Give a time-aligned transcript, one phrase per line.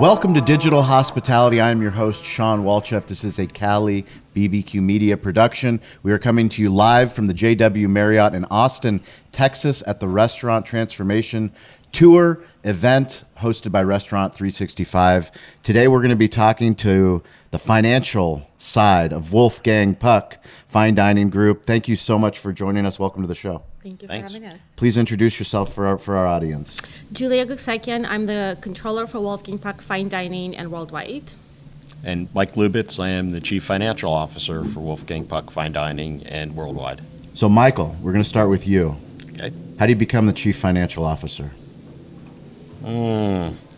[0.00, 1.60] Welcome to Digital Hospitality.
[1.60, 3.06] I am your host, Shawn Walchef.
[3.06, 4.04] This is a Cali
[4.34, 5.80] BBQ Media production.
[6.02, 10.08] We are coming to you live from the JW Marriott in Austin, Texas, at the
[10.08, 11.50] Restaurant Transformation
[11.92, 15.30] Tour event hosted by Restaurant 365.
[15.62, 17.22] Today, we're going to be talking to
[17.52, 20.38] the financial side of Wolfgang Puck
[20.68, 21.64] Fine Dining Group.
[21.64, 22.98] Thank you so much for joining us.
[22.98, 23.62] Welcome to the show.
[23.84, 24.32] Thank you Thanks.
[24.32, 24.72] for having us.
[24.76, 26.80] Please introduce yourself for our, for our audience.
[27.12, 31.32] Julia Gokcekian, I'm the controller for Wolfgang Puck Fine Dining and Worldwide.
[32.02, 36.56] And Mike Lubitz, I am the Chief Financial Officer for Wolfgang Puck Fine Dining and
[36.56, 37.02] Worldwide.
[37.34, 38.96] So, Michael, we're going to start with you.
[39.32, 39.52] Okay.
[39.78, 41.50] How do you become the Chief Financial Officer?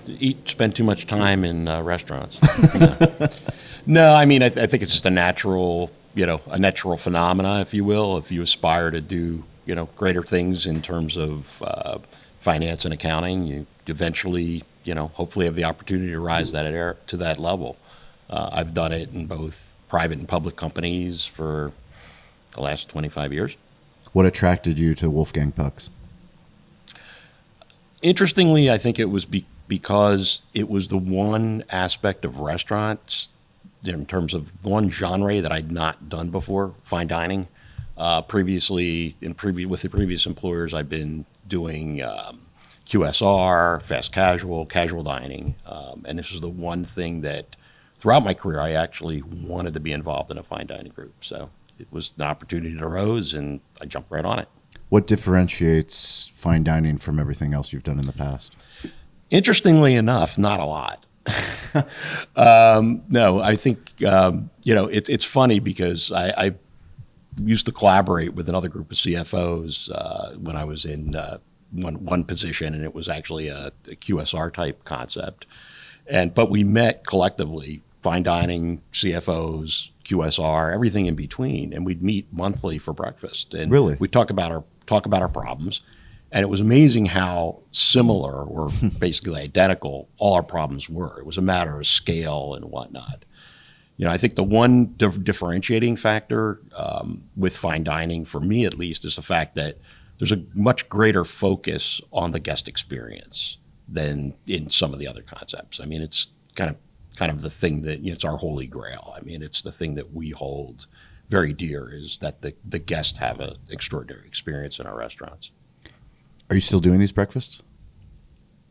[0.06, 2.40] Eat, spend too much time in uh, restaurants.
[3.86, 6.96] no, I mean, I, th- I think it's just a natural, you know, a natural
[6.96, 8.18] phenomena, if you will.
[8.18, 11.98] If you aspire to do, you know, greater things in terms of uh,
[12.40, 16.96] finance and accounting, you eventually, you know, hopefully have the opportunity to rise that air,
[17.08, 17.76] to that level.
[18.30, 21.72] Uh, I've done it in both private and public companies for
[22.52, 23.56] the last 25 years.
[24.12, 25.90] What attracted you to Wolfgang Puck's?
[28.02, 33.30] Interestingly, I think it was be- because it was the one aspect of restaurants
[33.84, 37.48] in terms of one genre that I'd not done before, fine dining.
[37.96, 42.46] Uh, previously, in previ- with the previous employers, I've been doing um,
[42.86, 47.56] QSR, fast casual, casual dining, um, and this was the one thing that
[47.98, 51.14] throughout my career I actually wanted to be involved in a fine dining group.
[51.24, 54.48] So it was an opportunity that arose, and I jumped right on it.
[54.88, 58.54] What differentiates fine dining from everything else you've done in the past?
[59.30, 61.04] Interestingly enough, not a lot.
[62.36, 66.54] um, no, I think um, you know it's it's funny because I, I
[67.42, 71.38] used to collaborate with another group of CFOs uh, when I was in uh,
[71.70, 75.46] one one position, and it was actually a, a QSR type concept.
[76.06, 82.32] And but we met collectively, fine dining CFOs, QSR, everything in between, and we'd meet
[82.32, 83.54] monthly for breakfast.
[83.54, 83.96] And Really?
[83.98, 85.82] we talk about our talk about our problems.
[86.32, 91.18] And it was amazing how similar or basically identical all our problems were.
[91.20, 93.24] It was a matter of scale and whatnot.
[93.96, 98.64] You know, I think the one dif- differentiating factor um, with fine dining, for me
[98.66, 99.78] at least, is the fact that
[100.18, 103.58] there's a much greater focus on the guest experience
[103.88, 105.80] than in some of the other concepts.
[105.80, 106.76] I mean, it's kind of
[107.16, 109.14] kind of the thing that you know, it's our holy grail.
[109.16, 110.86] I mean, it's the thing that we hold
[111.28, 115.50] very dear is that the the guests have an extraordinary experience in our restaurants.
[116.50, 117.62] Are you still doing these breakfasts?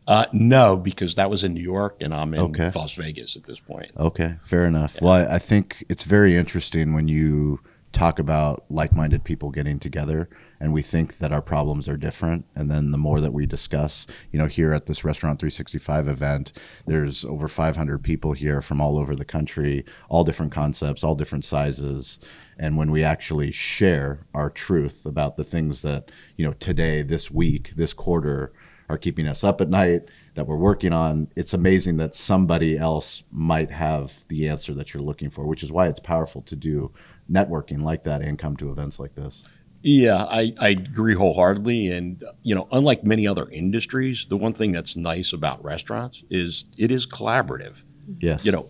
[0.07, 2.71] Uh, no, because that was in New York, and I'm in Okay.
[2.75, 3.91] Las Vegas at this point.
[3.97, 5.01] Okay, fair enough.
[5.01, 7.59] Well, I, I think it's very interesting when you
[7.91, 10.27] talk about like-minded people getting together
[10.59, 14.05] and we think that our problems are different and then the more that we discuss
[14.33, 16.51] you know here at this restaurant 365 event
[16.85, 21.45] there's over 500 people here from all over the country all different concepts all different
[21.45, 22.19] sizes
[22.59, 27.31] and when we actually share our truth about the things that you know today this
[27.31, 28.51] week this quarter
[28.89, 30.03] are keeping us up at night
[30.35, 35.03] that we're working on it's amazing that somebody else might have the answer that you're
[35.03, 36.91] looking for which is why it's powerful to do
[37.31, 39.43] networking like that and come to events like this
[39.87, 41.91] Yeah, I, I agree wholeheartedly.
[41.91, 46.65] And, you know, unlike many other industries, the one thing that's nice about restaurants is
[46.79, 47.83] it is collaborative.
[48.19, 48.67] yes You know,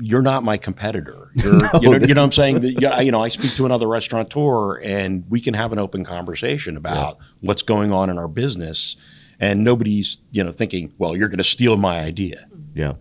[0.00, 1.28] you're not my competitor.
[1.36, 2.62] You're, you, know, you know what I'm saying?
[2.62, 7.18] You know, I speak to another restaurateur and we can have an open conversation about
[7.40, 8.96] what's going on in our business.
[9.40, 12.46] And nobody's, you know, thinking, well, you're going to steal my idea.
[12.74, 12.94] yeah.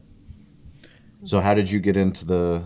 [1.26, 2.66] So how did you get into the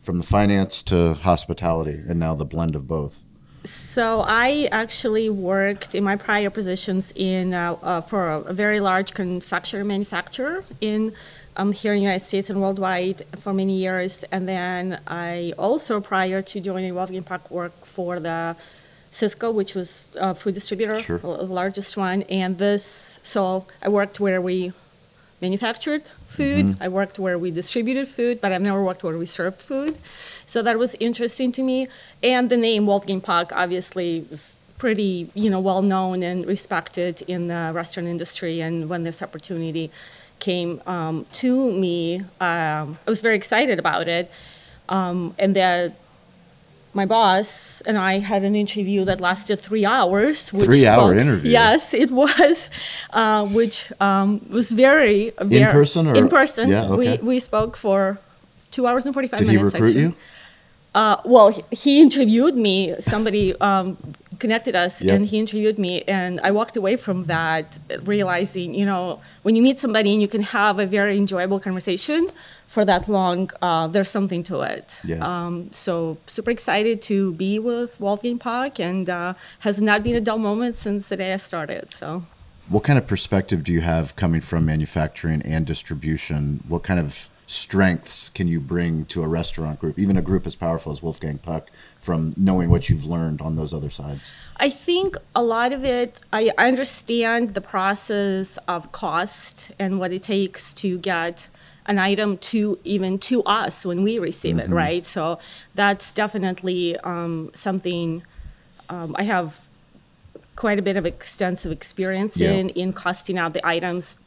[0.00, 3.22] from the finance to hospitality and now the blend of both?
[3.64, 8.80] So I actually worked in my prior positions in uh, uh, for a, a very
[8.80, 11.12] large confectionery manufacturer in
[11.58, 16.00] um, here in the United States and worldwide for many years, and then I also
[16.00, 18.56] prior to joining Wolfgang Puck worked for the
[19.12, 21.18] Sysco, which was a food distributor, Sure.
[21.18, 23.18] the largest one, and this.
[23.22, 24.72] So I worked where we
[25.40, 26.76] manufactured food.
[26.80, 29.96] I worked where we distributed food, but I've never worked where we served food.
[30.46, 31.88] So that was interesting to me.
[32.22, 37.48] And the name Wolfgang Puck obviously was pretty, you know, well known and respected in
[37.48, 38.60] the restaurant industry.
[38.60, 39.90] And when this opportunity
[40.38, 44.30] came um, to me, um, I was very excited about it.
[44.88, 45.94] Um, and that
[47.00, 50.38] my boss and I had an interview that lasted three hours.
[50.52, 51.50] Which Three-hour spoke- interview?
[51.60, 52.56] Yes, it was,
[53.20, 53.76] uh, which
[54.08, 55.18] um, was very,
[55.56, 56.64] very person or- in person.
[56.74, 57.18] Yeah, okay.
[57.22, 57.98] We we spoke for
[58.74, 59.52] two hours and forty five minutes.
[59.54, 60.02] did he recruit actually.
[60.02, 60.14] you
[61.02, 62.76] Uh, well, he, he interviewed me.
[63.12, 63.86] Somebody um,
[64.38, 65.14] connected us Yep.
[65.14, 69.62] and he interviewed me and i walked away from that realizing you know when you
[69.62, 72.30] meet somebody and you can have a very enjoyable conversation
[72.66, 75.18] for that long uh, there's something to it Yeah.
[75.30, 80.20] um, so super excited to be with wolfgang puck and uh, has not been a
[80.20, 82.08] dull moment since the day i started so
[82.74, 86.40] What kind of perspective do you have coming from manufacturing and distribution?
[86.72, 90.54] What kind of strengths can you bring to a restaurant group, even a group as
[90.54, 91.64] powerful as Wolfgang Puck,
[92.00, 94.32] from knowing what you've learned on those other sides?
[94.56, 100.22] I think a lot of it, I, understand the process of cost and what it
[100.22, 101.48] takes to get
[101.86, 105.06] an item to even to us when we receive it, right?
[105.06, 105.38] So
[105.74, 108.22] that's definitely um, something
[108.90, 109.68] um, I have
[110.56, 112.50] quite a bit of extensive experience Yeah.
[112.50, 114.18] in in costing out the items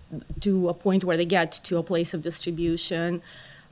[0.42, 3.22] to a point where they get to a place of distribution.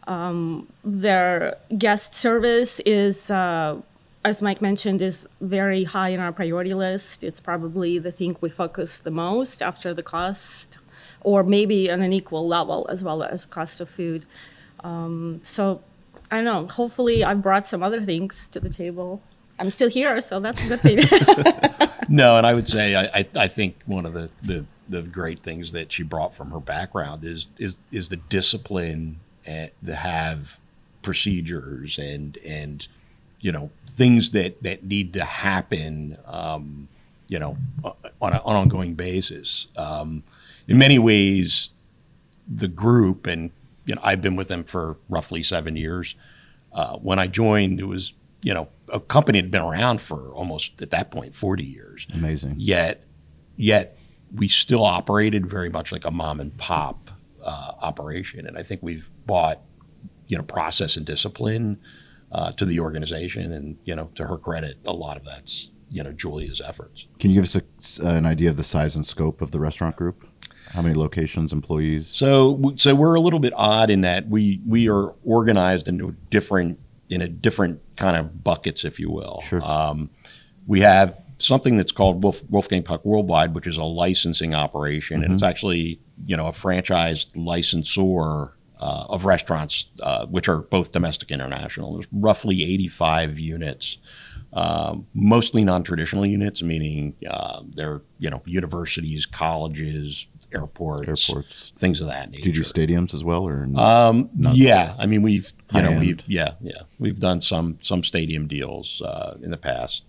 [0.09, 3.79] Um, their guest service is, uh,
[4.25, 7.23] as Mike mentioned, is very high in our priority list.
[7.23, 10.79] It's probably the thing we focus the most after the cost,
[11.21, 14.25] or maybe on an equal level as well as cost of food.
[14.83, 15.83] Um, so
[16.31, 16.67] I don't know.
[16.67, 19.21] Hopefully, I've brought some other things to the table.
[19.59, 21.89] I'm still here, so that's a good thing.
[22.09, 25.41] No, and I would say I, I, I think one of the, the, the great
[25.41, 29.19] things that she brought from her background is is is the discipline
[29.50, 30.60] and to have
[31.01, 32.88] procedures and and
[33.40, 36.88] you know things that that need to happen um,
[37.28, 39.68] you know on, a, on an ongoing basis.
[39.75, 40.24] Um,
[40.68, 41.72] in many ways,
[42.48, 43.51] the group and
[43.86, 46.16] you know I've been with them for roughly seven years.
[46.72, 48.13] Uh, when I joined, it was
[48.44, 52.56] you know a company had been around for almost at that point 40 years Amazing.
[52.57, 53.04] yet
[53.57, 53.98] yet
[54.34, 57.08] we still operated very much like a mom and pop
[57.44, 59.62] uh, operation and i think we've brought
[60.27, 61.80] you know process and discipline
[62.31, 66.03] uh, to the organization and you know to her credit a lot of that's you
[66.03, 69.41] know julia's efforts Can you give us a, an idea of the size and scope
[69.41, 70.25] of the restaurant group?
[70.74, 72.09] How many locations, employees?
[72.09, 76.80] So, so we're a little bit odd in that we we are organized into different
[77.09, 79.41] in a different kind of buckets, if you will.
[79.41, 79.63] Sure.
[79.63, 80.12] Um,
[80.68, 85.33] we have something that's called Wolf, Wolfgang Puck Worldwide, which is a licensing operation, and
[85.33, 91.31] it's actually you know a franchised licensor uh, of restaurants, uh, which are both domestic
[91.31, 91.94] and international.
[91.94, 93.97] There's roughly 85 units.
[94.51, 101.71] Um, mostly non-traditional units, meaning uh, they're you know universities, colleges, airports, Airports.
[101.77, 102.45] things of that nature.
[102.45, 103.69] Did you do stadiums as well, or?
[103.75, 108.47] Um, yeah, I mean we've you know we've yeah yeah we've done some some stadium
[108.47, 110.06] deals uh, in the past.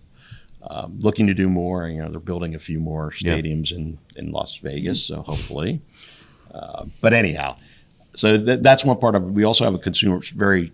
[0.69, 1.87] Um, looking to do more.
[1.87, 3.33] You know, they're building a few more Yeah.
[3.37, 5.81] stadiums in in Las Vegas, so hopefully.
[6.53, 7.55] Uh, but anyhow,
[8.13, 9.29] so th- that's one part of it.
[9.31, 10.71] We also have a consumer very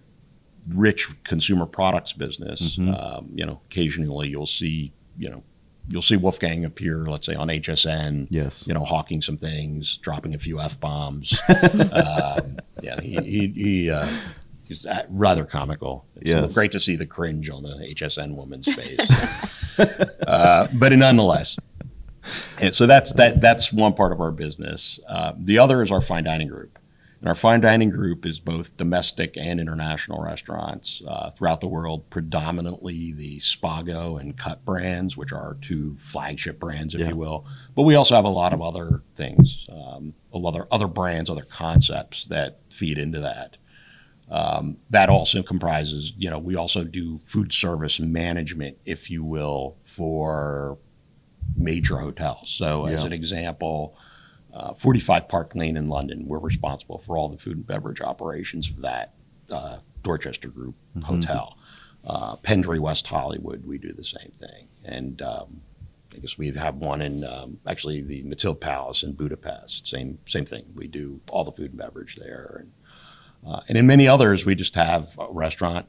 [0.68, 2.78] rich consumer products business.
[2.78, 2.94] Mm-hmm.
[2.94, 5.44] Um, you know, occasionally you'll see you know
[5.90, 8.68] you'll see Wolfgang appear, let's say on HSN yes.
[8.68, 11.40] you know, hawking some things, dropping a few f bombs.
[11.94, 14.06] um, yeah, he he, he uh,
[14.64, 16.06] he's uh, rather comical.
[16.18, 16.54] It's Yes.
[16.54, 19.00] great to see the cringe on the HSN woman's face.
[20.28, 21.58] uh, but nonetheless,
[22.62, 25.00] and so that's that that's one part of our business.
[25.08, 26.80] Uh, the other is our fine dining group.
[27.20, 32.08] And our fine dining group is both domestic and international restaurants uh, throughout the world,
[32.12, 37.08] predominantly the Spago and Cut brands, which are our two flagship brands, if Yeah.
[37.10, 37.44] you will.
[37.76, 41.28] But we also have a lot of other things, um, a lot of other brands,
[41.32, 43.58] other concepts that feed into that.
[44.30, 49.78] Um, that also comprises, you know, we also do food service management, if you will,
[49.84, 50.78] for
[51.56, 52.52] major hotels.
[52.52, 53.98] So, as an example,
[54.54, 58.70] uh, 45 Park Lane in London, we're responsible for all the food and beverage operations
[58.70, 59.14] of that
[59.50, 61.58] uh, Dorchester Group hotel.
[62.06, 64.68] Uh, Pendry West Hollywood, we do the same thing.
[64.84, 65.62] And um,
[66.16, 69.88] I guess we have one in um, actually the Matilda Palace in Budapest.
[69.88, 70.66] Same same thing.
[70.74, 72.72] We do all the food and beverage there, and
[73.46, 75.86] uh, and in many others, we just have a restaurant,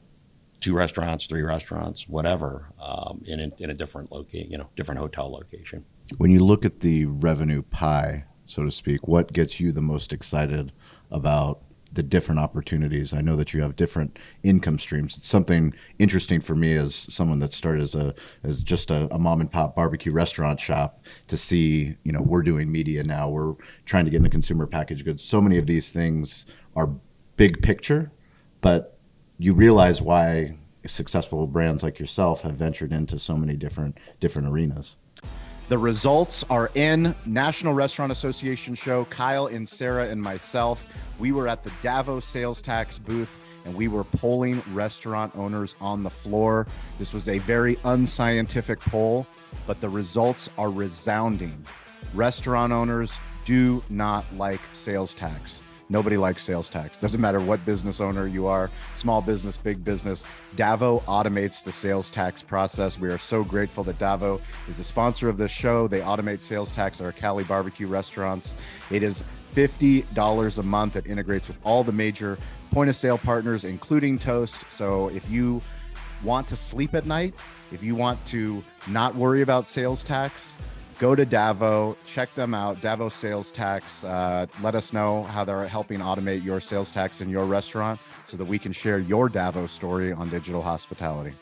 [0.59, 4.99] two restaurants, three restaurants, whatever, um, in a, in a different location, you know, different
[4.99, 5.85] hotel location.
[6.17, 10.11] When you look at the revenue pie, so to speak, what gets you the most
[10.11, 10.71] excited
[11.11, 13.13] about the different opportunities?
[13.13, 15.17] I know that you have different income streams.
[15.17, 18.13] It's something interesting for me as someone that started as a
[18.43, 22.43] as just a, a mom and pop barbecue restaurant shop to see, you know, we're
[22.43, 23.29] doing media now.
[23.29, 25.23] We're trying to get into consumer packaged goods.
[25.23, 26.89] So many of these things are
[27.39, 28.11] big picture,
[28.59, 28.99] but
[29.37, 30.53] you realize why
[30.85, 34.97] successful brands like yourself have ventured into so many different different arenas.
[35.69, 39.05] The results are in National Restaurant Association show.
[39.05, 40.85] Kyle and Sarah and myself,
[41.17, 46.03] we were at the Davo's sales tax booth and we were polling restaurant owners on
[46.03, 46.67] the floor.
[46.97, 49.25] This was a very unscientific poll,
[49.65, 51.65] but the results are resounding.
[52.13, 55.63] Restaurant owners do not like sales tax.
[55.89, 56.97] Nobody likes sales tax.
[56.97, 60.23] Doesn't matter what business owner you are, small business, big business.
[60.55, 62.99] Davo automates the sales tax process.
[62.99, 65.87] We are so grateful that Davo is the sponsor of this show.
[65.87, 68.53] They automate sales tax at our Cali barbecue restaurants.
[68.91, 69.23] It is
[69.55, 70.95] $50 a month.
[70.95, 72.37] It integrates with all the major
[72.71, 74.63] point of sale partners, including Toast.
[74.69, 75.61] So if you
[76.23, 77.33] want to sleep at night,
[77.71, 80.55] if you want to not worry about sales tax,
[80.99, 82.81] go to Davo, check them out.
[82.81, 84.03] Davo Sales Tax.
[84.03, 88.37] Uh, let us know how they're helping automate your sales tax in your restaurant so
[88.37, 91.33] that we can share your Davo story on digital hospitality.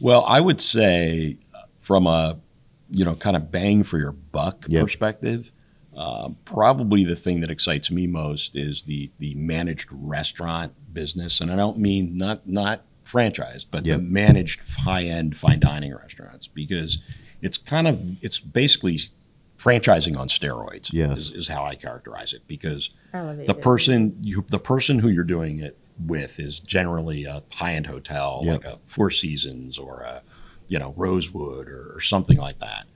[0.00, 1.38] Well, I would say
[1.80, 2.38] from a
[2.92, 4.82] you know kind of bang for your buck Yep.
[4.82, 5.52] perspective,
[5.94, 11.52] uh, probably the thing that excites me most is the the managed restaurant business, and
[11.52, 13.98] I don't mean not not franchised, but Yep.
[13.98, 17.02] the managed high end fine dining restaurants because
[17.42, 18.98] it's kind of it's basically
[19.58, 20.92] franchising on steroids.
[20.92, 21.18] Yes.
[21.18, 23.60] is, is how I characterize it because the Elevated.
[23.60, 28.40] person you the person who you're doing it with is generally a high end hotel
[28.44, 28.64] Yep.
[28.64, 30.22] like a Four Seasons or a
[30.68, 32.86] you know Rosewood or, or something like that.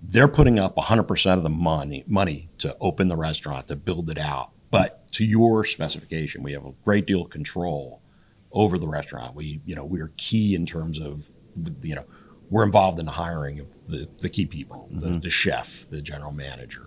[0.00, 4.18] They're putting up 100% of the money money to open the restaurant to build it
[4.18, 8.00] out, but to your specification, we have a great deal of control
[8.52, 9.34] over the restaurant.
[9.34, 11.28] We you know we're key in terms of
[11.82, 12.04] you know
[12.50, 16.32] we're involved in the hiring of the, the key people, the, the chef, the general
[16.32, 16.86] manager,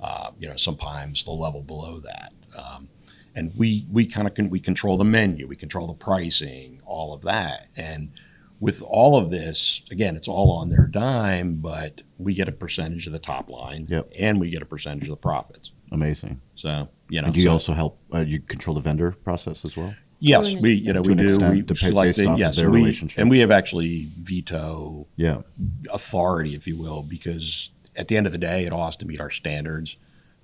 [0.00, 2.32] uh, you know, sometimes the level below that.
[2.56, 2.88] Um,
[3.34, 7.12] and we, we kind of can, we control the menu, we control the pricing, all
[7.12, 7.68] of that.
[7.76, 8.12] And
[8.60, 13.06] with all of this, again, it's all on their dime, but we get a percentage
[13.06, 14.10] of the top line Yep.
[14.18, 15.72] and we get a percentage of the profits.
[15.92, 16.40] Amazing.
[16.54, 17.98] So, you know, And do you so- also help?
[18.14, 19.94] Uh, you control the vendor process as well.
[20.20, 22.32] Yes, we, you know, To we do, extent, we to pay select based the- off
[22.34, 23.18] of yes, their we- relationship.
[23.18, 25.42] And we have actually veto Yeah.
[25.92, 29.06] authority, if you will, because at the end of the day, it all has to
[29.06, 29.96] meet our standards.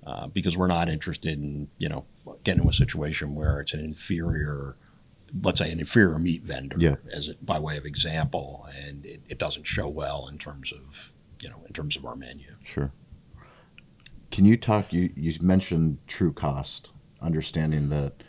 [0.05, 2.05] Uh, because we're not interested in, you know,
[2.45, 4.77] getting into a situation where it's an inferior,
[5.41, 6.95] let's say, an inferior meat vendor, Yeah.
[7.11, 11.11] as it, by way of example, and it, it doesn't show well in terms of,
[11.41, 12.55] you know, in terms of our menu.
[12.63, 12.93] Sure.
[14.31, 14.93] Can you talk?
[14.93, 16.89] You you mentioned true cost,
[17.21, 18.23] understanding that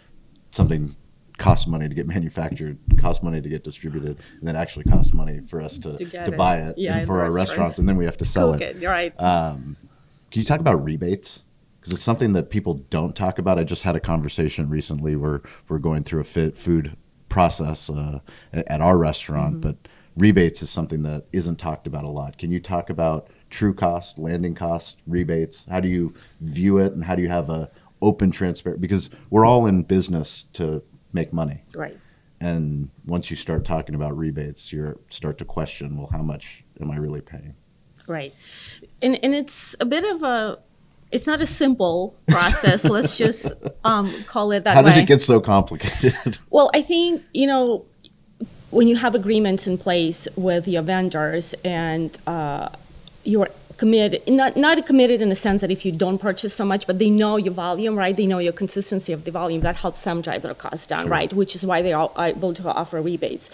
[0.51, 0.97] something
[1.39, 5.41] costs money to get manufactured, costs money to get distributed, and then actually costs money
[5.41, 6.37] for us to To to it.
[6.37, 7.39] buy it Yeah, and for our restaurant.
[7.49, 8.83] restaurants, and then we have to sell Cook it.
[8.85, 9.15] right.
[9.21, 9.77] Um,
[10.31, 11.43] can you talk about rebates?
[11.81, 13.59] Because it's something that people don't talk about.
[13.59, 16.97] I just had a conversation recently where we're going through a fit food
[17.29, 18.19] process uh,
[18.53, 19.77] at our restaurant, but
[20.17, 22.37] rebates is something that isn't talked about a lot.
[22.37, 25.67] Can you talk about true cost, landing cost, rebates?
[25.71, 27.71] How do you view it, and how do you have a
[28.03, 28.81] open, transparent?
[28.81, 31.99] Because we're all in business to make money, right.
[32.41, 36.91] and once you start talking about rebates, you start to question, well, how much am
[36.91, 37.55] I really paying?
[38.07, 38.35] Right.
[39.03, 40.59] And and it's a bit of a
[41.11, 42.85] it's not a simple process.
[42.89, 43.53] Let's just
[43.85, 44.95] um, call it that How way.
[44.95, 46.39] did it get so complicated?
[46.51, 47.85] Well, I think, you know,
[48.71, 52.69] when you have agreements in place with your vendors and uh,
[53.25, 56.87] you're committed, not, not committed in the sense that if you don't purchase so much,
[56.87, 58.15] but they know your volume, right?
[58.15, 59.63] They know your consistency of the volume.
[59.63, 61.11] That helps them drive their costs down, Sure.
[61.11, 61.33] right?
[61.33, 63.49] Which is why they are able to offer rebates.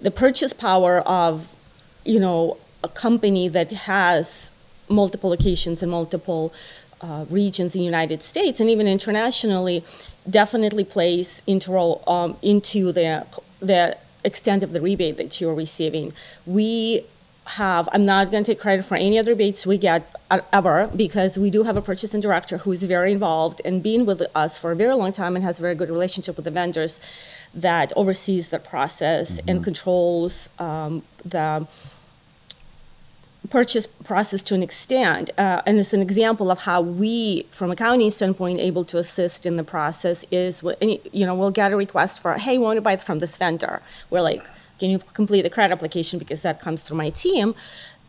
[0.00, 1.56] The purchase power of,
[2.04, 4.50] you know, a company that has
[4.88, 6.52] multiple locations in multiple
[7.00, 9.84] uh, regions in the United States and even internationally
[10.30, 13.26] definitely plays into role um, into the
[13.60, 16.12] the extent of the rebate that you're receiving.
[16.46, 17.04] We
[17.50, 20.90] have I'm not going to take credit for any other rebates we get uh, ever
[20.94, 24.58] because we do have a purchasing director who is very involved and been with us
[24.58, 27.00] for a very long time and has a very good relationship with the vendors
[27.54, 31.66] that oversees the process and controls um, the
[33.48, 35.30] purchase process to an extent.
[35.38, 39.56] Uh, and it's an example of how we, from accounting standpoint, able to assist in
[39.56, 42.76] the process is, what- any- you know, we'll get a request for, hey, we want
[42.76, 43.82] to buy from this vendor.
[44.10, 44.44] We're like,
[44.78, 47.54] can you complete the credit application because that comes through my team?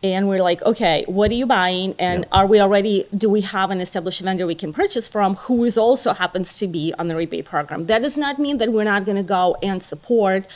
[0.02, 1.96] And we're like, okay, what are you buying?
[1.98, 5.64] And are we already, do we have an established vendor we can purchase from who
[5.64, 7.86] is also happens to be on the rebate program?
[7.86, 10.46] That does not mean that we're not going to go and support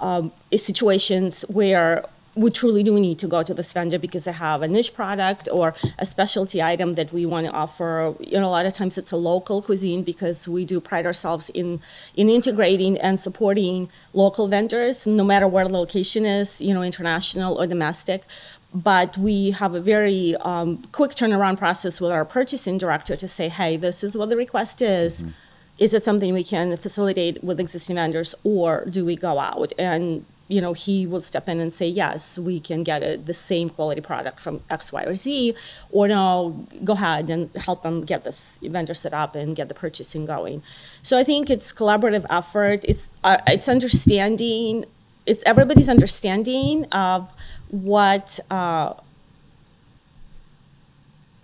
[0.00, 2.04] um, situations where
[2.40, 5.46] we truly do need to go to this vendor because they have a niche product
[5.52, 8.14] or a specialty item that we want to offer.
[8.18, 11.50] You know, a lot of times it's a local cuisine because we do pride ourselves
[11.50, 11.80] in
[12.16, 17.60] in integrating and supporting local vendors, no matter where the location is, you know, international
[17.60, 18.22] or domestic.
[18.72, 23.48] But we have a very um, quick turnaround process with our purchasing director to say,
[23.50, 25.24] hey, this is what the request is
[25.78, 30.26] is it something we can facilitate with existing vendors or do we go out and
[30.50, 33.70] you know he will step in and say yes we can get a, the same
[33.70, 35.54] quality product from x y or z
[35.90, 39.74] or no go ahead and help them get this vendor set up and get the
[39.74, 40.62] purchasing going.
[41.02, 42.84] So i think it's collaborative effort.
[42.84, 44.84] It's uh, it's understanding
[45.26, 47.32] it's everybody's understanding of
[47.68, 48.94] what uh,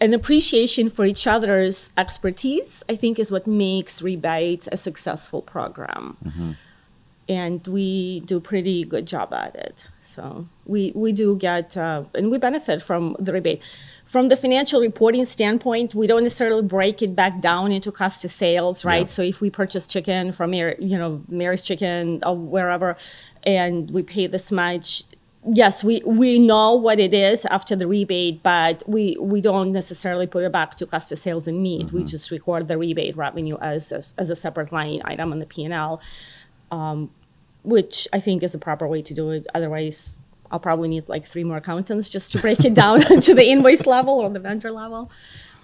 [0.01, 6.17] an appreciation for each other's expertise, I think, is what makes rebates a successful program.
[7.29, 9.89] And we do pretty good job at it.
[10.05, 13.63] So we, we do get, uh, and we benefit from the rebate.
[14.05, 18.31] From the financial reporting standpoint, we don't necessarily break it back down into cost of
[18.31, 19.01] sales, right?
[19.01, 19.07] Yeah.
[19.07, 22.97] So if we purchase chicken from, Mary, you know, Mary's Chicken or wherever,
[23.43, 25.03] and we pay this much,
[25.45, 30.27] yes, we, we know what it is after the rebate, but we, we don't necessarily
[30.27, 31.93] put it back to cost of sales and meat.
[31.93, 35.47] We just record the rebate revenue as a, as a separate line item on the
[35.47, 36.01] P and L,
[36.77, 37.11] um,
[37.63, 39.47] which I think is a proper way to do it.
[39.55, 40.19] Otherwise,
[40.51, 43.87] I'll probably need like three more accountants just to break it down to the invoice
[43.87, 45.11] level or the vendor level.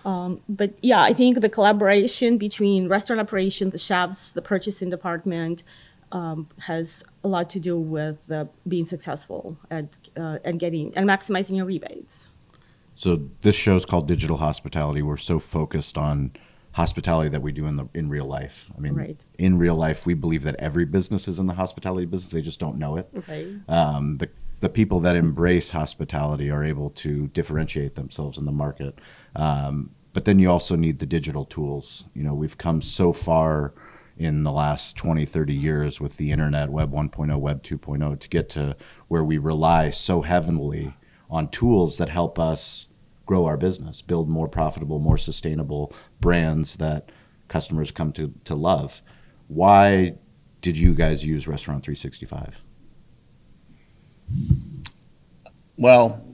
[0.05, 5.63] Um, but yeah, I think the collaboration between restaurant operations, the chefs, the purchasing department,
[6.11, 11.09] um, has a lot to do with uh, being successful at uh, and getting and
[11.09, 12.31] maximizing your rebates.
[12.95, 15.03] So this show is called Digital Hospitality.
[15.03, 16.33] We're so focused on
[16.73, 18.71] hospitality that we do in the in real life.
[18.77, 19.25] I mean, Right.
[19.39, 22.33] in real life, we believe that every business is in the hospitality business.
[22.33, 23.09] They just don't know it.
[23.29, 23.49] Right.
[23.69, 24.29] Um, the
[24.61, 29.01] the people that embrace hospitality are able to differentiate themselves in the market.
[29.35, 32.05] Um, but then you also need the digital tools.
[32.15, 33.75] You know, we've come so far
[34.17, 38.49] in the last 20, 30 years with the internet, Web 1.0, Web 2.0, to get
[38.51, 38.77] to
[39.09, 40.95] where we rely so heavily
[41.29, 42.89] on tools that help us
[43.27, 47.11] grow our business, build more profitable, more sustainable brands that
[47.49, 49.03] customers come to, to love.
[49.49, 50.15] Why
[50.61, 52.63] did you guys use Restaurant 365?
[55.77, 56.25] Well,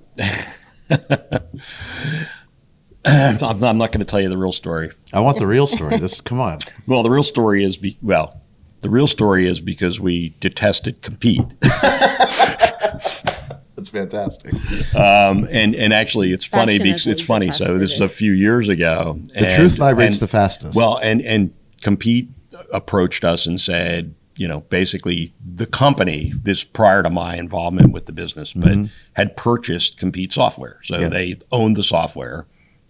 [3.04, 4.90] I'm, I'm not going to tell you the real story.
[5.12, 5.98] I want the real story.
[5.98, 6.58] This, come on.
[6.86, 8.40] Well, the real story is be, well,
[8.80, 11.44] the real story is because we detested Compeat.
[13.78, 14.52] That's fantastic.
[14.96, 17.52] Um, and and actually, it's funny because it's funny.
[17.52, 19.20] So this is a few years ago.
[19.34, 20.74] The and- truth vibrates and- the fastest.
[20.76, 22.28] Well, and and Compeat
[22.72, 28.06] approached us and said, you know, basically the company, this prior to my involvement with
[28.06, 28.76] the business, but
[29.12, 30.78] had purchased Compeat software.
[30.82, 31.08] So Yeah.
[31.08, 32.46] they owned the software,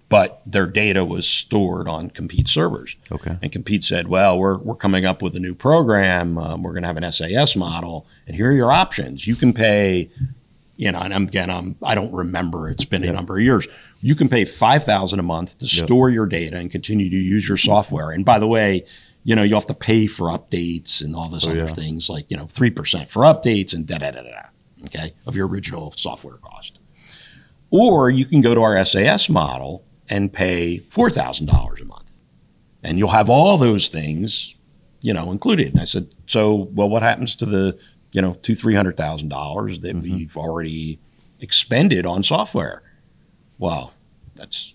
[0.09, 2.97] but their data was stored on Compeat servers.
[3.13, 3.37] okay.
[3.43, 6.39] And Compeat said, "Well, we're we're coming up with a new program.
[6.39, 9.27] Um, we're going to have an SaaS model, and here are your options.
[9.27, 10.09] You can pay,
[10.79, 12.71] you know, and I'm, again, I'm I don't remember.
[12.71, 13.67] It's been a number of years.
[14.01, 15.85] You can pay five thousand a month to Yep.
[15.87, 18.11] store your data and continue to use your software.
[18.11, 18.87] And by the way."
[19.25, 21.75] You know, you have to pay for updates and all this Oh, other yeah.
[21.75, 25.37] things like, you know, 3% for updates and da da da da, da, okay, of
[25.37, 26.79] your original software cost.
[27.71, 32.11] Or you can go to our SaaS model and pay $4,000 a month.
[32.83, 34.55] And you'll have all those things,
[35.03, 35.73] you know, included.
[35.73, 37.79] And I said, so, well, what happens to the,
[38.13, 40.99] you know, two, three hundred thousand dollars that we've already
[41.41, 42.83] expended on software?
[43.59, 43.93] Well,
[44.35, 44.75] that's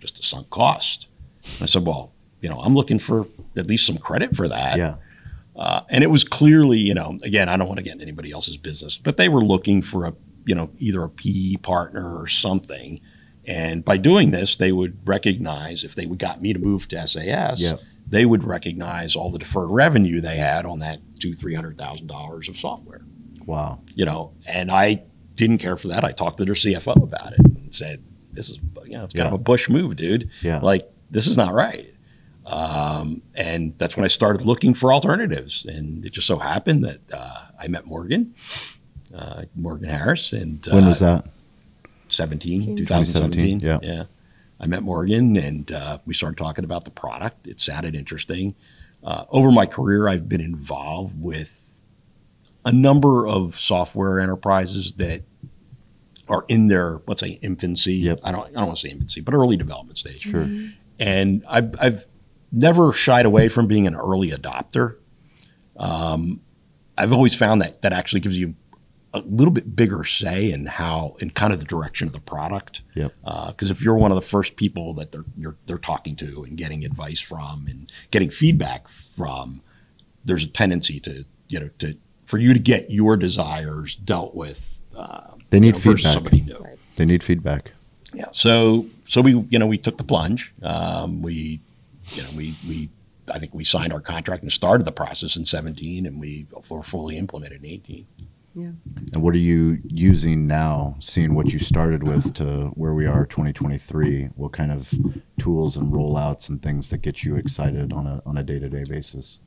[0.00, 1.08] just a sunk cost.
[1.54, 3.26] And I said, well, you know, I'm looking for
[3.56, 4.76] at least some credit for that.
[4.76, 4.96] Yeah.
[5.56, 8.32] Uh, and it was clearly, you know, again, I don't want to get into anybody
[8.32, 12.26] else's business, but they were looking for a, you know, either a PE partner or
[12.26, 13.00] something.
[13.46, 17.06] And by doing this, they would recognize if they would got me to move to
[17.06, 17.80] SaaS, Yep.
[18.06, 22.06] They would recognize all the deferred revenue they had on that two, three hundred thousand
[22.06, 23.02] dollars of software.
[23.46, 23.80] Wow.
[23.94, 25.02] You know, and I
[25.34, 26.04] didn't care for that.
[26.04, 29.24] I talked to their CFO about it and said, "This is, you know, it's kind
[29.24, 29.28] Yeah.
[29.28, 30.30] of a Bush move, dude.
[30.42, 30.60] Yeah.
[30.60, 31.90] Like this is not right."
[32.46, 35.64] Um, and that's when I started looking for alternatives.
[35.64, 38.34] And it just so happened that uh, I met Morgan,
[39.16, 41.24] uh, Morgan Harris, and When uh, was that?
[42.08, 43.60] 17, 2017, 2017.
[43.60, 43.78] yeah.
[43.82, 44.04] Yeah.
[44.60, 47.46] I met Morgan and uh, we started talking about the product.
[47.46, 48.54] It sounded interesting.
[49.02, 51.82] Uh, over my career, I've been involved with
[52.64, 55.22] a number of software enterprises that
[56.28, 57.96] are in their, let's say, infancy.
[57.96, 58.20] Yep.
[58.24, 60.22] I don't, I don't want to say infancy, but early development stage.
[60.22, 60.48] Sure.
[60.98, 62.06] And I've, I've
[62.50, 64.96] never shied away from being an early adopter.
[65.76, 66.40] Um,
[66.96, 68.54] I've always found that that actually gives you
[69.14, 72.82] a little bit bigger say in how, in kind of the direction of the product.
[72.94, 73.12] Yep.
[73.48, 76.58] Because if you're one of the first people that they're you're, they're talking to and
[76.58, 79.62] getting advice from and getting feedback from,
[80.24, 81.96] there's a tendency to you know to
[82.26, 84.82] for you to get your desires dealt with.
[84.96, 86.12] Uh, They you need know, feedback.
[86.12, 86.66] Somebody new.
[86.96, 87.72] They need feedback.
[88.12, 88.26] Yeah.
[88.32, 90.52] So so we you know we took the plunge.
[90.62, 91.60] Um, we
[92.08, 92.88] you know we we
[93.32, 96.82] I think we signed our contract and started the process in 17, and we were
[96.82, 98.06] fully implemented in 18.
[99.12, 103.26] And what are you using now, seeing what you started with to where we are
[103.26, 104.30] 2023?
[104.36, 104.92] What kind of
[105.38, 109.40] tools and rollouts and things that get you excited on a on a day-to-day basis?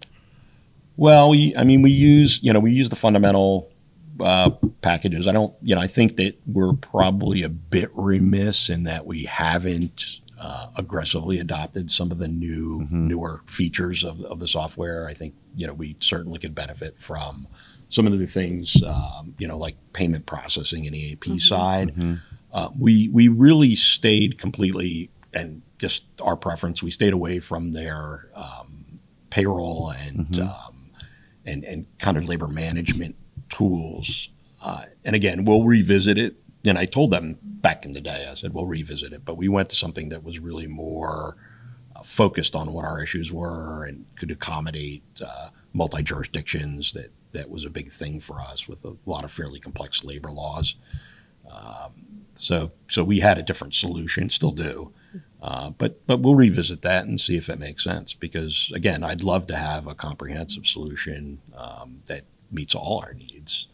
[0.98, 3.72] Well, we, I mean, we use, you know, we use the fundamental
[4.20, 4.50] uh,
[4.82, 5.28] packages.
[5.28, 9.26] I don't, you know, I think that we're probably a bit remiss in that we
[9.26, 15.08] haven't uh, aggressively adopted some of the new, newer features of, of the software.
[15.08, 17.48] I think, you know, we certainly could benefit from
[17.90, 21.94] some of the things, um, you know, like payment processing and EAP side.
[22.52, 28.30] Uh, we we really stayed completely, and just our preference, we stayed away from their
[28.36, 30.92] um, payroll and um,
[31.46, 33.16] and and kind of labor management
[33.50, 34.30] tools.
[34.62, 36.36] Uh, and again, we'll revisit it.
[36.66, 39.48] And I told them back in the day, I said we'll revisit it, but we
[39.48, 41.38] went to something that was really more
[41.96, 46.94] uh, focused on what our issues were and could accommodate uh, multi jurisdictions.
[46.94, 50.32] That that was a big thing for us with a lot of fairly complex labor
[50.32, 50.76] laws.
[51.50, 54.92] Um, so so we had a different solution, still do.
[55.42, 58.14] Uh, but but we'll revisit that and see if it makes sense.
[58.14, 63.68] Because again, I'd love to have a comprehensive solution um, that meets all our needs.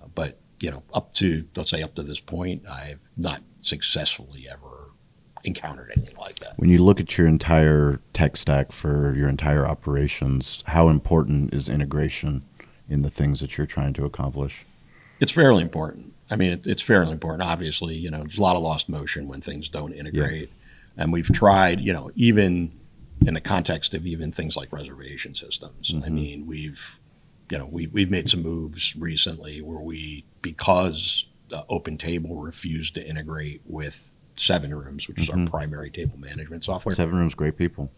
[0.00, 4.48] Uh, but you know, up to let's say up to this point, I've not successfully
[4.50, 4.73] ever
[5.44, 6.58] encountered anything like that.
[6.58, 11.68] When you look at your entire tech stack for your entire operations, how important is
[11.68, 12.44] integration
[12.88, 14.64] in the things that you're trying to accomplish?
[15.20, 16.14] It's fairly important.
[16.30, 17.42] I mean, it, it's fairly important.
[17.42, 20.50] Obviously, you know, there's a lot of lost motion when things don't integrate,
[20.96, 21.80] and we've tried.
[21.80, 22.72] You know, even
[23.26, 25.92] in the context of even things like reservation systems.
[25.94, 26.14] I mm-hmm.
[26.14, 27.00] mean, we've,
[27.50, 32.94] you know, we we've made some moves recently where we because the Open Table refused
[32.94, 36.94] to integrate with Seven Rooms, which is our primary table management software.
[36.94, 37.90] Seven Rooms, great people.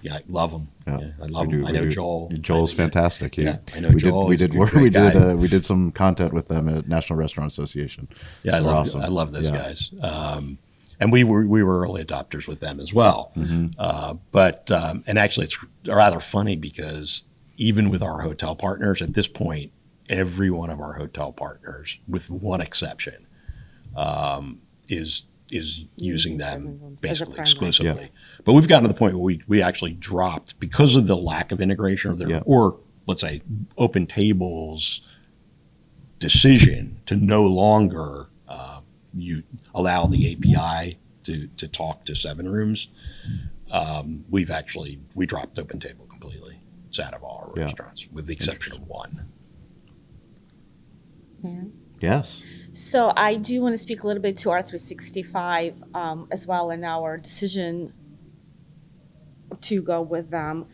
[0.00, 0.68] Yeah, I love them.
[0.86, 0.98] Yeah.
[1.00, 1.66] Yeah, I love do- them.
[1.66, 1.90] I know do.
[1.90, 2.30] Joel.
[2.40, 3.34] Joel's I- fantastic.
[3.34, 4.22] He- Yeah, I know we Joel.
[4.22, 4.72] Did, we did work.
[4.72, 5.14] We did.
[5.16, 8.08] Uh, we did some content with them at National Restaurant Association.
[8.42, 9.02] Yeah, I love awesome.
[9.02, 9.56] I love those Yeah.
[9.56, 9.92] guys.
[10.00, 10.56] Um,
[10.98, 13.32] and we were we were early adopters with them as well.
[13.36, 13.66] Mm-hmm.
[13.78, 17.24] Uh, but um, and actually, it's rather funny because
[17.58, 19.72] even with our hotel partners at this point,
[20.08, 23.26] every one of our hotel partners, with one exception,
[23.94, 27.40] um, is is using them Seven Rooms as a basically primary.
[27.42, 28.08] exclusively.
[28.44, 31.52] But we've gotten to the point where we we actually dropped because of the lack
[31.52, 32.42] of integration or their Yeah.
[32.44, 33.42] or let's say
[33.78, 35.02] open tables
[36.18, 38.80] decision to no longer uh,
[39.14, 39.42] you
[39.74, 42.88] allow the API to, to talk to seven rooms,
[43.70, 46.58] um, we've actually we dropped open table completely.
[46.88, 47.64] It's out of all our Yeah.
[47.64, 49.26] restaurants, with the exception of one.
[52.00, 52.42] Yes.
[52.76, 56.84] So I do want to speak a little bit to R365 um, as well and
[56.84, 57.94] our decision
[59.62, 60.66] to go with them.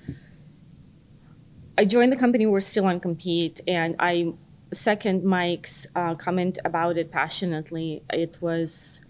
[1.79, 4.33] I joined the company, we're still on Compeat, and I
[4.73, 8.03] second Mike's uh, comment about it passionately.
[8.13, 9.01] It was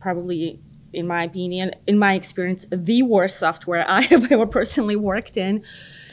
[0.00, 0.58] probably,
[0.92, 5.62] in my opinion, in my experience, the worst software I have ever personally worked in.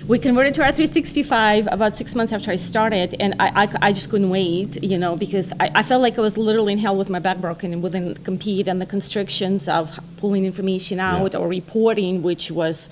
[0.08, 4.10] We converted to R365 about six months after I started, and I, I, I just
[4.10, 7.10] couldn't wait, you know, because I, I felt like I was literally in hell with
[7.10, 12.22] my back broken and wouldn't Compeat, and the constrictions of pulling information out or reporting,
[12.22, 12.90] which was,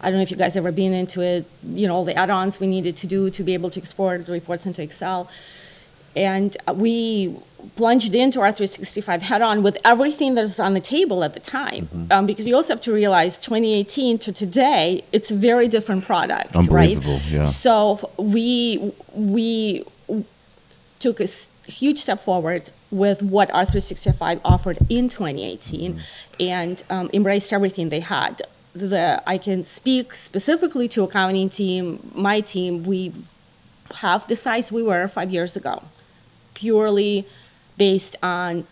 [0.00, 2.60] I don't know if you guys ever been into it, you know, all the add-ons
[2.60, 5.28] we needed to do to be able to export the reports into Excel.
[6.14, 7.36] And we
[7.76, 11.88] plunged into R365 head on with everything that's on the table at the time.
[12.10, 16.54] Um, because you also have to realize 2018 to today, it's a very different product,
[16.68, 16.98] right?
[17.28, 17.44] yeah.
[17.44, 19.84] So we, we
[20.98, 21.28] took a
[21.66, 26.00] huge step forward with what R365 offered in 2018
[26.38, 28.42] and um, embraced everything they had.
[28.74, 33.12] The, I can speak specifically to accounting team, my team, we
[33.96, 35.82] have the size we were five years ago,
[36.54, 37.26] purely
[37.76, 38.66] based on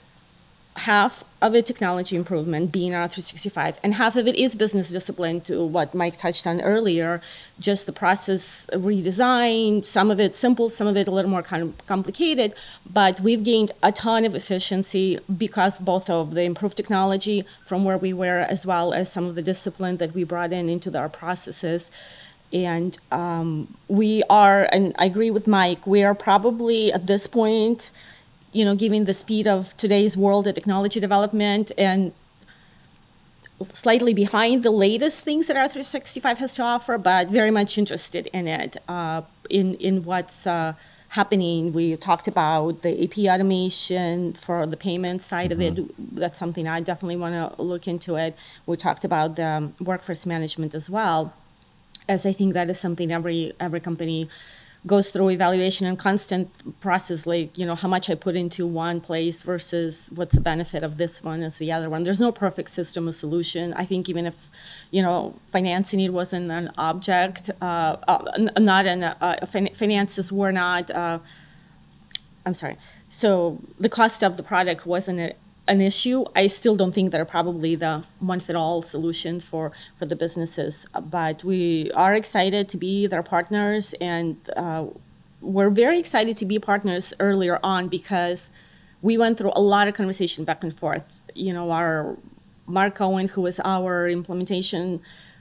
[0.77, 5.41] half of it technology improvement being on 365 and half of it is business discipline
[5.41, 7.23] to what mike touched on earlier
[7.61, 11.63] just the process redesign some of it simple some of it a little more kind
[11.63, 12.53] of complicated
[12.93, 17.99] but we've gained a ton of efficiency because both of the improved technology from where
[17.99, 21.09] we were as well as some of the discipline that we brought in into our
[21.09, 21.91] processes.
[22.53, 27.91] And um, we are and i agree with mike we are probably at this point
[28.55, 32.13] you know, given the speed of today's world of technology development and
[33.73, 38.47] slightly behind the latest things that R365 has to offer, but very much interested in
[38.47, 40.75] it, uh, in, in what's uh,
[41.11, 41.73] happening.
[41.73, 45.75] We talked about the AP automation for the payment side of it.
[46.17, 48.37] That's something I definitely want to look into it.
[48.67, 51.35] We talked about the um, workforce management as well.
[52.09, 54.29] as I think that is something every every company
[54.87, 59.01] goes through evaluation and constant process like you know how much i put into one
[59.01, 62.03] place versus what's the benefit of this one as the other one.
[62.03, 63.73] There's no perfect system or solution.
[63.75, 64.51] I think even if
[64.91, 70.53] you know financing it wasn't an object uh, uh, not an uh, fin- finances were
[70.53, 71.19] not uh,
[72.45, 72.77] i'm sorry.
[73.09, 75.35] So the cost of the product wasn't
[75.67, 80.07] an issue i still don't think they're probably the one fit all solution for for
[80.07, 80.87] the businesses.
[81.01, 84.87] But we are excited to be their partners and uh,
[85.41, 88.51] we're very excited to be partners earlier on because
[89.03, 91.23] we went through a lot of conversation back and forth.
[91.35, 92.17] You know our
[92.67, 95.01] mark owen who was our implementation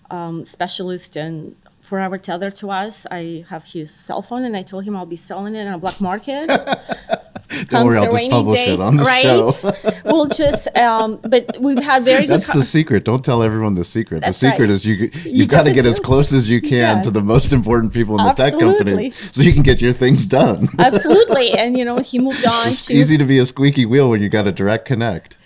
[0.10, 4.86] um, specialist and forever tethered to us i have his cell phone and i told
[4.86, 6.50] him i'll be selling it on a black market
[7.68, 9.24] Don't worry, I'll just rainy publish day, it on the right?
[9.24, 10.02] show.
[10.06, 12.30] we'll just, um, but we've had very good.
[12.30, 13.04] That's co- the secret.
[13.06, 14.22] Don't tell everyone the secret.
[14.24, 14.74] That's the secret right.
[14.74, 17.02] is you you've got to get as close as you can Yeah.
[17.02, 20.26] to the most important people in the tech companies so you can get your things
[20.26, 20.70] done.
[20.80, 24.10] Absolutely, and you know he moved on It's to easy to be a squeaky wheel
[24.10, 25.38] when you got a direct connect.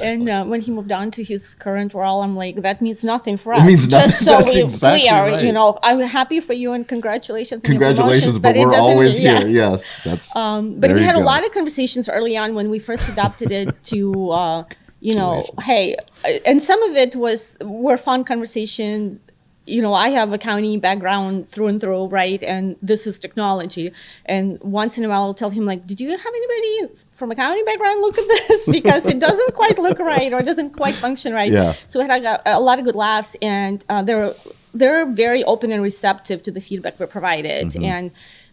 [0.00, 3.36] And uh, when he moved on to his current role, I'm like that means nothing
[3.36, 3.62] for us.
[3.62, 4.10] It means Just nothing.
[4.26, 5.44] so That's we exactly clear, right.
[5.44, 7.64] you know, I'm happy for you and congratulations.
[7.64, 9.46] on your Congratulations, but, it we're doesn't- always here.
[9.46, 9.66] yes.
[9.66, 10.36] Yes, that's.
[10.36, 13.68] Um, but we had a lot of conversations early on when we first adopted it
[13.92, 14.64] to, uh,
[15.00, 19.20] you know, hey, uh, and some of it was were fun conversation.
[19.66, 22.42] You know, I have accounting background through and through, right?
[22.42, 23.92] And this is technology.
[24.24, 27.64] And once in a while, I'll tell him like, "Did you have anybody from accounting
[27.64, 31.32] background look at this because it doesn't quite look right or it doesn't quite function
[31.32, 31.74] right?" Yeah.
[31.88, 34.34] So we had a, a lot of good laughs, and uh, they're
[34.72, 38.10] they're very open and receptive to the feedback we provided and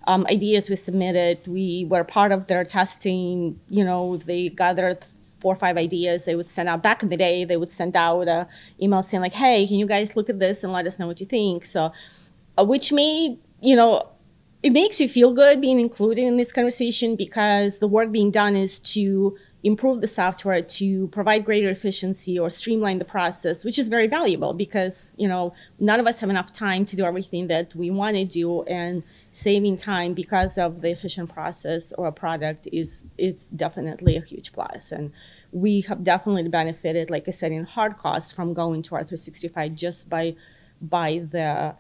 [0.08, 1.46] um, ideas we submitted.
[1.48, 3.60] We were part of their testing.
[3.70, 5.00] You know, they gathered
[5.44, 7.46] four or five ideas they would send out back in the day.
[7.46, 8.48] They would send out a
[8.82, 11.20] email saying like, "Hey, can you guys look at this and let us know what
[11.20, 11.92] you think?" So,
[12.58, 13.92] uh, which made you know
[14.64, 18.56] it makes you feel good being included in this conversation because the work being done
[18.56, 23.88] is to improve the software to provide greater efficiency or streamline the process which is
[23.88, 27.74] very valuable because you know none of us have enough time to do everything that
[27.76, 33.08] we want to do and saving time because of the efficient process or product is
[33.18, 34.68] is definitely a huge plus.
[34.68, 35.12] plus and
[35.52, 40.10] we have definitely benefited like i said in hard costs from going to r365 just
[40.10, 40.36] by
[40.82, 41.74] by the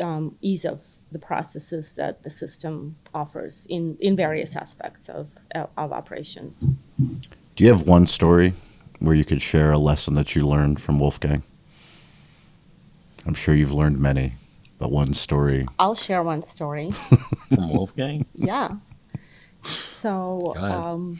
[0.00, 5.92] um, ease of the processes that the system offers in, in various aspects of, of
[5.92, 6.66] operations.
[6.98, 8.54] Do you have one story
[8.98, 11.42] where you could share a lesson that you learned from Wolfgang?
[13.26, 14.34] I'm sure you've learned many,
[14.78, 15.68] but one story.
[15.78, 16.90] I'll share one story.
[17.54, 18.26] from Wolfgang.
[18.34, 18.76] yeah.
[19.62, 21.18] So um,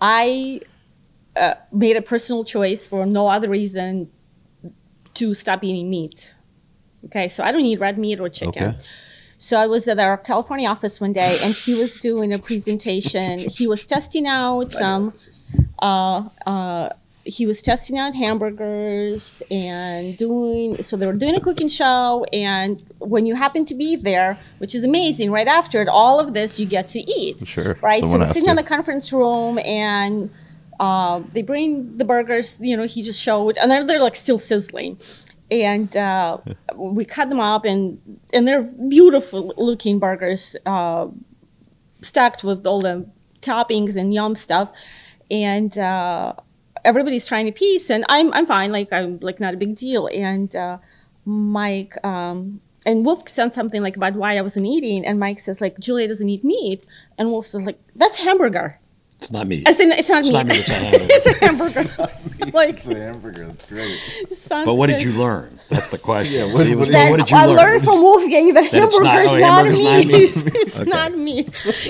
[0.00, 0.60] I
[1.36, 4.10] uh, made a personal choice for no other reason
[5.14, 6.34] to stop eating meat.
[7.06, 8.68] Okay, so I don't eat red meat or chicken.
[8.68, 8.78] Okay.
[9.42, 13.38] So I was at our California office one day, and he was doing a presentation.
[13.38, 15.14] He was testing out some.
[15.78, 16.90] Uh, uh,
[17.24, 20.82] he was testing out hamburgers and doing.
[20.82, 24.74] So they were doing a cooking show, and when you happen to be there, which
[24.74, 27.48] is amazing, right after it, all of this you get to eat.
[27.48, 27.78] Sure.
[27.80, 28.04] Right.
[28.04, 28.50] so we're sitting to.
[28.50, 30.28] in the conference room, and
[30.78, 32.58] uh, they bring the burgers.
[32.60, 34.98] You know, he just showed, and they're, they're like still sizzling
[35.50, 36.38] and uh,
[36.76, 38.00] we cut them up and
[38.32, 41.08] and they're beautiful looking burgers uh,
[42.00, 43.08] stacked with all the
[43.40, 44.72] toppings and yum stuff.
[45.30, 46.34] And uh,
[46.84, 48.72] everybody's trying a piece and I'm, I'm fine.
[48.72, 50.08] Like i'm like not a big deal.
[50.12, 50.78] And uh,
[51.24, 55.04] mike um, and wolf said something like about why i wasn't eating.
[55.04, 56.84] And mike says like julia doesn't eat meat.
[57.18, 58.79] And wolf says like that's hamburger
[59.22, 59.62] It's not me.
[59.66, 60.34] I said, it's not It's meat.
[60.34, 61.80] not meat, it's a hamburger.
[61.80, 62.52] it's a hamburger.
[62.56, 63.46] like, It's a hamburger.
[63.46, 63.98] That's great.
[64.36, 65.58] sounds But what did you learn?
[65.68, 66.34] That's the question.
[66.48, 67.56] Yeah, what- See, what that what did you I learn?
[67.56, 69.84] learned from Wolfgang that, That it's not- hamburger's oh, not, hamburger's meat.
[69.84, 70.22] not meat.
[70.28, 70.90] It's, it's Okay.
[70.90, 71.48] not meat.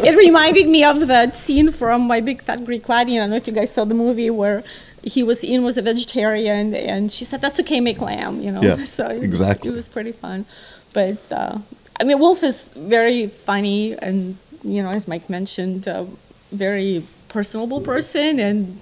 [0.08, 3.16] It reminded me of that scene from My Big Fat Greek Wedding.
[3.16, 4.62] I don't know if you guys saw the movie where
[5.02, 8.60] he was in was a vegetarian, and she said, "That's okay, make lamb." You know,
[8.60, 9.70] Yeah, so it exactly.
[9.70, 10.44] Was, it was pretty fun,
[10.92, 11.56] but uh,
[11.98, 16.04] I mean, Wolf is very funny, and you know, as Mike mentioned, uh,
[16.52, 18.80] very personable person, and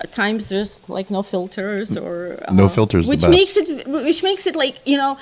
[0.00, 4.46] at times there's like no filters or uh, No filters, which makes it which makes
[4.46, 5.16] it like you know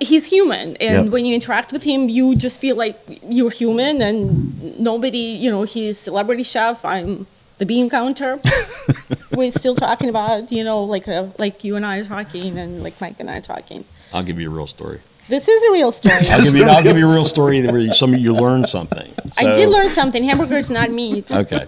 [0.00, 1.12] he's human and Yep.
[1.12, 2.98] when you interact with him you just feel like
[3.36, 7.24] you're human and nobody you know he's celebrity chef i'm
[7.58, 8.40] the bean counter
[9.36, 12.82] we're still talking about you know like uh, like you and i are talking and
[12.82, 15.00] like mike and i are talking I'll give you a real story.
[15.28, 16.64] This is a real story I'll give you.
[16.64, 19.12] I'll give you a real story where you, some you learn something.
[19.38, 21.66] i did learn something hamburger's not meat Okay.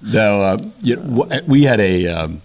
[0.00, 2.40] No, uh, you know, we had a um,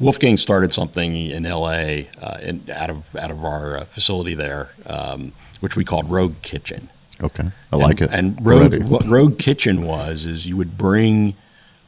[0.00, 2.08] Wolfgang started something in L.A.
[2.20, 6.40] Uh, in, out of out of our uh, facility there, um, which we called Rogue
[6.42, 6.88] Kitchen.
[7.20, 8.10] Okay, I like it.
[8.12, 8.82] And Rogue, already.
[8.84, 11.34] what Rogue Kitchen was is you would bring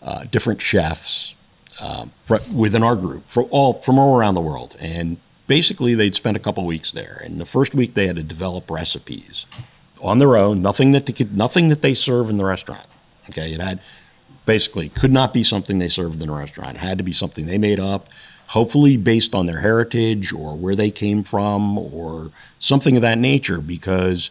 [0.03, 1.35] uh, different chefs
[1.79, 5.17] um, fr- within our group from all from all around the world, and
[5.51, 7.21] basically they'd spend a couple weeks there.
[7.25, 9.47] And the first week they had to develop recipes
[10.01, 12.87] on their own, nothing that they could, nothing that they serve in the restaurant.
[13.29, 13.81] Okay, it had
[14.47, 16.77] basically could not be something they served in a restaurant.
[16.77, 18.07] It had to be something they made up,
[18.51, 23.61] hopefully based on their heritage or where they came from or something of that nature.
[23.61, 24.31] Because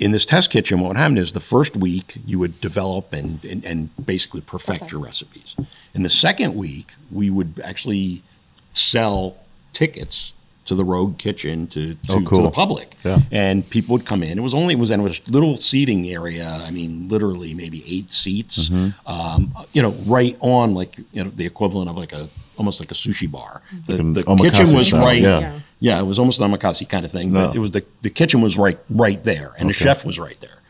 [0.00, 3.44] in this test kitchen, what would happen is the first week you would develop and,
[3.44, 4.90] and, and basically perfect Okay.
[4.90, 5.54] your recipes.
[5.94, 8.24] In the second week, we would actually
[8.72, 9.36] sell
[9.74, 10.32] tickets
[10.66, 12.96] to the Rogue Kitchen to, to, Oh, to the public.
[13.04, 13.20] Yeah.
[13.30, 14.38] And people would come in.
[14.38, 16.48] It was only it was in a little seating area.
[16.48, 18.70] I mean, literally maybe eight seats.
[18.70, 19.08] Mm-hmm.
[19.10, 22.90] Um, you know, right on like you know the equivalent of like a almost like
[22.90, 23.60] a sushi bar.
[23.86, 25.20] The, the kitchen was style, right.
[25.20, 25.60] yeah.
[25.80, 25.98] Yeah.
[25.98, 28.56] It was almost an omakase kind of thing, but it was the the kitchen was
[28.56, 30.62] right right there, and the chef was right there,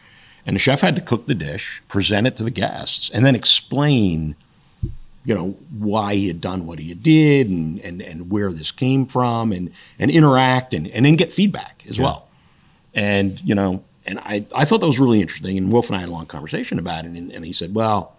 [0.44, 3.36] and the chef had to cook the dish, present it to the guests, and then
[3.36, 4.34] explain,
[5.24, 9.06] you know, why he had done what he did, and and and where this came
[9.06, 12.04] from, and and interact, and and then get feedback as Yeah.
[12.04, 12.28] well,
[12.94, 16.00] and you know, and I I thought that was really interesting, and Wolf and I
[16.00, 18.14] had a long conversation about it, and, and he said, well,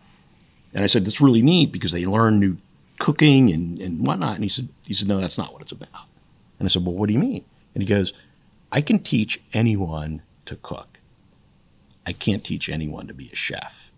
[0.74, 2.58] and I said that's really neat because they learn new
[3.00, 6.08] cooking and and whatnot, and he said he said no, that's not what it's about.
[6.60, 7.44] And I said, Well, what do you mean?
[7.74, 8.14] And he goes,
[8.72, 11.00] I can teach anyone to cook.
[12.08, 13.92] I can't teach anyone to be a chef.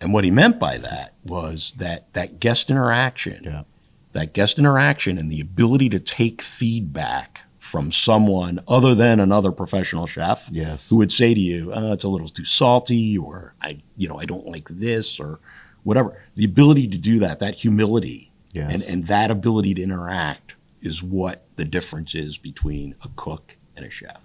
[0.00, 3.62] And what he meant by that was that that guest interaction, Yeah.
[4.12, 10.06] that guest interaction and the ability to take feedback from someone other than another professional
[10.06, 10.88] chef Yes.
[10.88, 14.18] who would say to you, uh, it's a little too salty or I, you know,
[14.18, 15.40] I don't like this or
[15.82, 16.22] whatever.
[16.34, 18.72] The ability to do that, that humility Yes.
[18.72, 23.84] and, and that ability to interact is what the difference is between a cook and
[23.84, 24.20] a chef.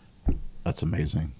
[0.63, 1.33] That's amazing.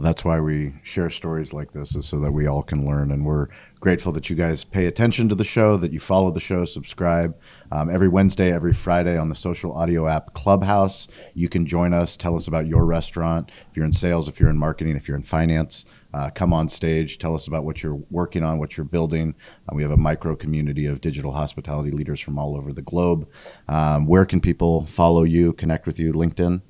[0.00, 3.10] Well, that's why we share stories like this, is so that we all can learn.
[3.10, 3.48] And we're
[3.80, 7.38] grateful that you guys pay attention to the show, that you follow the show, subscribe.
[7.70, 12.16] Um, every Wednesday, every Friday on the social audio app Clubhouse, you can join us,
[12.16, 13.50] tell us about your restaurant.
[13.70, 15.84] If you're in sales, if you're in marketing, if you're in finance,
[16.14, 19.34] uh, come on stage, tell us about what you're working on, what you're building.
[19.68, 23.28] Uh, we have a micro community of digital hospitality leaders from all over the globe.
[23.68, 26.14] Um, where can people follow you, connect with you?
[26.14, 26.62] LinkedIn?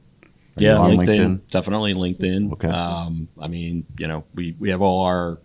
[0.60, 2.52] Are yeah, on LinkedIn, definitely LinkedIn.
[2.52, 2.68] Okay.
[2.68, 5.40] Um, I mean, you know, we, we have all our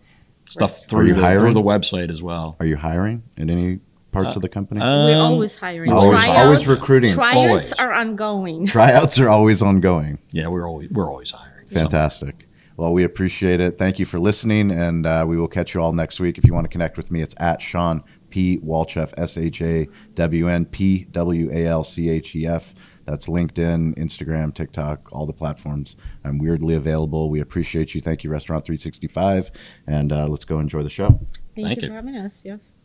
[0.47, 1.39] stuff Are through the, hiring?
[1.39, 2.55] through the website as well.
[2.59, 3.79] Are you hiring in any
[4.11, 4.79] parts of the company?
[4.81, 5.91] We're Um, always hiring.
[5.91, 7.11] always- Tryouts- always recruiting.
[7.11, 7.73] Tryouts Always.
[7.73, 8.65] are ongoing.
[8.67, 10.19] Tryouts are always ongoing.
[10.31, 11.65] Yeah, we're always we're always hiring.
[11.67, 12.47] So- Fantastic.
[12.77, 13.77] Well, we appreciate it.
[13.77, 16.37] Thank you for listening, and uh, we will catch you all next week.
[16.37, 18.57] If you want to connect with me, it's at Shawn P.
[18.59, 22.75] Walchef, S H A W N P W A L C H E F.
[23.05, 25.95] That's LinkedIn, Instagram, TikTok, all the platforms.
[26.23, 27.29] I'm weirdly available.
[27.29, 28.01] We appreciate you.
[28.01, 29.51] Thank you, Restaurant 365.
[29.87, 31.19] And uh, let's go enjoy the show.
[31.55, 31.87] Thank, Thank you you.
[31.89, 32.43] for having us.
[32.45, 32.75] Yes.